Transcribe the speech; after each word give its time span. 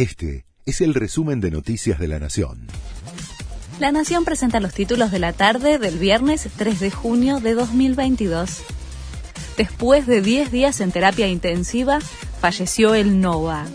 Este 0.00 0.46
es 0.64 0.80
el 0.80 0.94
resumen 0.94 1.42
de 1.42 1.50
Noticias 1.50 1.98
de 1.98 2.08
la 2.08 2.18
Nación. 2.18 2.68
La 3.78 3.92
Nación 3.92 4.24
presenta 4.24 4.58
los 4.58 4.72
títulos 4.72 5.10
de 5.10 5.18
la 5.18 5.34
tarde 5.34 5.78
del 5.78 5.98
viernes 5.98 6.48
3 6.56 6.80
de 6.80 6.90
junio 6.90 7.38
de 7.38 7.52
2022. 7.52 8.62
Después 9.58 10.06
de 10.06 10.22
10 10.22 10.50
días 10.50 10.80
en 10.80 10.90
terapia 10.90 11.28
intensiva, 11.28 12.00
falleció 12.00 12.94
el 12.94 13.20
Nova. 13.20 13.66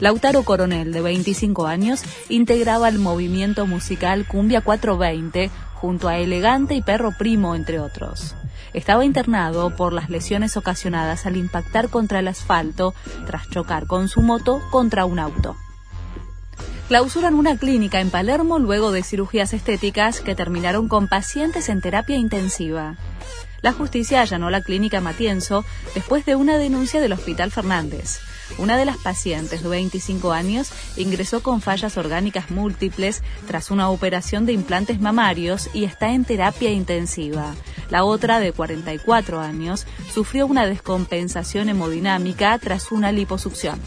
Lautaro 0.00 0.42
Coronel, 0.42 0.92
de 0.92 1.00
25 1.00 1.68
años, 1.68 2.02
integraba 2.28 2.88
el 2.88 2.98
movimiento 2.98 3.64
musical 3.64 4.26
Cumbia 4.26 4.62
420 4.62 5.48
junto 5.74 6.08
a 6.08 6.18
Elegante 6.18 6.74
y 6.74 6.82
Perro 6.82 7.12
Primo, 7.16 7.54
entre 7.54 7.78
otros. 7.78 8.34
Estaba 8.74 9.04
internado 9.04 9.74
por 9.76 9.92
las 9.92 10.10
lesiones 10.10 10.56
ocasionadas 10.56 11.26
al 11.26 11.36
impactar 11.36 11.88
contra 11.88 12.20
el 12.20 12.28
asfalto 12.28 12.94
tras 13.26 13.48
chocar 13.50 13.86
con 13.86 14.08
su 14.08 14.22
moto 14.22 14.60
contra 14.70 15.04
un 15.04 15.18
auto. 15.18 15.56
Clausuran 16.88 17.34
una 17.34 17.56
clínica 17.56 18.00
en 18.00 18.10
Palermo 18.10 18.58
luego 18.58 18.92
de 18.92 19.02
cirugías 19.02 19.54
estéticas 19.54 20.20
que 20.20 20.34
terminaron 20.34 20.88
con 20.88 21.08
pacientes 21.08 21.68
en 21.68 21.80
terapia 21.80 22.16
intensiva. 22.16 22.96
La 23.62 23.72
justicia 23.72 24.20
allanó 24.20 24.50
la 24.50 24.60
clínica 24.60 25.00
Matienzo 25.00 25.64
después 25.94 26.26
de 26.26 26.34
una 26.34 26.58
denuncia 26.58 27.00
del 27.00 27.12
Hospital 27.12 27.50
Fernández. 27.50 28.18
Una 28.58 28.76
de 28.76 28.84
las 28.84 28.98
pacientes 28.98 29.62
de 29.62 29.68
25 29.68 30.32
años 30.32 30.70
ingresó 30.96 31.42
con 31.42 31.60
fallas 31.60 31.96
orgánicas 31.96 32.50
múltiples 32.50 33.22
tras 33.46 33.70
una 33.70 33.88
operación 33.88 34.46
de 34.46 34.52
implantes 34.52 35.00
mamarios 35.00 35.70
y 35.72 35.84
está 35.84 36.12
en 36.12 36.24
terapia 36.24 36.70
intensiva. 36.70 37.54
La 37.92 38.04
otra, 38.04 38.40
de 38.40 38.52
44 38.52 39.38
años, 39.38 39.86
sufrió 40.10 40.46
una 40.46 40.64
descompensación 40.64 41.68
hemodinámica 41.68 42.58
tras 42.58 42.90
una 42.90 43.12
liposucción. 43.12 43.78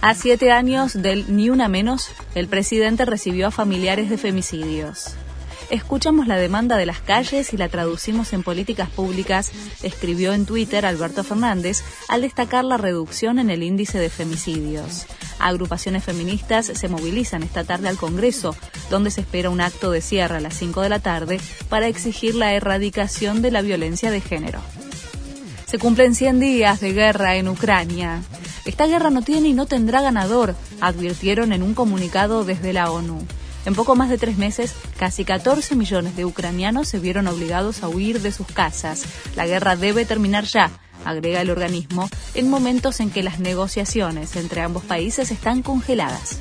A 0.00 0.14
siete 0.14 0.52
años 0.52 0.92
del 0.94 1.34
Ni 1.34 1.50
Una 1.50 1.66
Menos, 1.66 2.10
el 2.36 2.46
presidente 2.46 3.04
recibió 3.04 3.48
a 3.48 3.50
familiares 3.50 4.08
de 4.08 4.18
femicidios. 4.18 5.16
Escuchamos 5.68 6.28
la 6.28 6.36
demanda 6.36 6.76
de 6.76 6.86
las 6.86 7.00
calles 7.00 7.52
y 7.52 7.56
la 7.56 7.68
traducimos 7.68 8.32
en 8.32 8.44
políticas 8.44 8.88
públicas, 8.88 9.50
escribió 9.82 10.32
en 10.32 10.46
Twitter 10.46 10.86
Alberto 10.86 11.24
Fernández 11.24 11.82
al 12.06 12.20
destacar 12.20 12.64
la 12.64 12.76
reducción 12.76 13.40
en 13.40 13.50
el 13.50 13.64
índice 13.64 13.98
de 13.98 14.10
femicidios. 14.10 15.06
Agrupaciones 15.40 16.04
feministas 16.04 16.66
se 16.66 16.88
movilizan 16.88 17.42
esta 17.42 17.64
tarde 17.64 17.88
al 17.88 17.96
Congreso, 17.96 18.54
donde 18.90 19.10
se 19.10 19.22
espera 19.22 19.50
un 19.50 19.60
acto 19.60 19.90
de 19.90 20.00
cierre 20.00 20.36
a 20.36 20.40
las 20.40 20.54
5 20.54 20.82
de 20.82 20.88
la 20.88 21.00
tarde 21.00 21.40
para 21.68 21.88
exigir 21.88 22.34
la 22.34 22.54
erradicación 22.54 23.42
de 23.42 23.50
la 23.50 23.62
violencia 23.62 24.10
de 24.10 24.20
género. 24.20 24.60
Se 25.66 25.78
cumplen 25.78 26.14
100 26.14 26.40
días 26.40 26.80
de 26.80 26.92
guerra 26.92 27.36
en 27.36 27.48
Ucrania. 27.48 28.22
Esta 28.64 28.86
guerra 28.86 29.10
no 29.10 29.22
tiene 29.22 29.48
y 29.48 29.52
no 29.52 29.66
tendrá 29.66 30.00
ganador, 30.00 30.54
advirtieron 30.80 31.52
en 31.52 31.62
un 31.62 31.74
comunicado 31.74 32.44
desde 32.44 32.72
la 32.72 32.90
ONU. 32.90 33.18
En 33.64 33.74
poco 33.74 33.96
más 33.96 34.08
de 34.08 34.16
tres 34.16 34.38
meses, 34.38 34.74
casi 34.96 35.24
14 35.24 35.74
millones 35.74 36.14
de 36.14 36.24
ucranianos 36.24 36.86
se 36.86 37.00
vieron 37.00 37.26
obligados 37.26 37.82
a 37.82 37.88
huir 37.88 38.22
de 38.22 38.30
sus 38.30 38.46
casas. 38.46 39.04
La 39.34 39.46
guerra 39.46 39.74
debe 39.74 40.04
terminar 40.04 40.44
ya, 40.44 40.70
agrega 41.04 41.40
el 41.40 41.50
organismo, 41.50 42.08
en 42.34 42.48
momentos 42.48 43.00
en 43.00 43.10
que 43.10 43.24
las 43.24 43.40
negociaciones 43.40 44.36
entre 44.36 44.60
ambos 44.60 44.84
países 44.84 45.32
están 45.32 45.62
congeladas. 45.62 46.38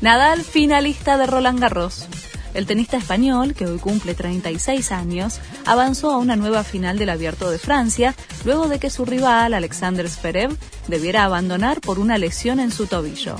Nadal, 0.00 0.44
finalista 0.44 1.16
de 1.16 1.26
Roland 1.26 1.58
Garros. 1.58 2.06
El 2.52 2.66
tenista 2.66 2.96
español, 2.96 3.54
que 3.54 3.66
hoy 3.66 3.78
cumple 3.78 4.14
36 4.14 4.92
años, 4.92 5.40
avanzó 5.64 6.10
a 6.10 6.18
una 6.18 6.36
nueva 6.36 6.64
final 6.64 6.98
del 6.98 7.10
Abierto 7.10 7.50
de 7.50 7.58
Francia 7.58 8.14
luego 8.44 8.68
de 8.68 8.78
que 8.78 8.90
su 8.90 9.04
rival, 9.04 9.54
Alexander 9.54 10.08
Zverev, 10.08 10.56
debiera 10.86 11.24
abandonar 11.24 11.80
por 11.80 11.98
una 11.98 12.18
lesión 12.18 12.60
en 12.60 12.70
su 12.70 12.86
tobillo. 12.86 13.36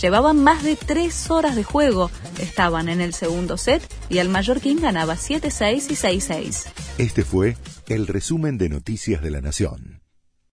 Llevaban 0.00 0.42
más 0.42 0.62
de 0.62 0.76
tres 0.76 1.30
horas 1.30 1.56
de 1.56 1.64
juego, 1.64 2.10
estaban 2.38 2.88
en 2.88 3.00
el 3.00 3.12
segundo 3.14 3.56
set 3.56 3.82
y 4.08 4.18
el 4.18 4.28
mallorquín 4.28 4.80
ganaba 4.80 5.14
7-6 5.14 5.90
y 5.90 6.20
6-6. 6.20 6.66
Este 6.98 7.24
fue 7.24 7.56
el 7.86 8.06
resumen 8.06 8.58
de 8.58 8.68
Noticias 8.68 9.22
de 9.22 9.30
la 9.30 9.40
Nación. 9.40 10.00